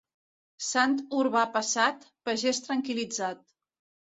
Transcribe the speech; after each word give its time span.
Sant 0.67 0.95
Urbà 1.17 1.43
passat, 1.57 2.09
pagès 2.31 2.63
tranquil·litzat. 2.69 3.47